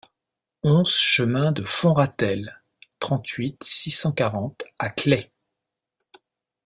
[0.63, 2.59] onze chemin de Fond Ratel,
[2.99, 5.31] trente-huit, six cent quarante à Claix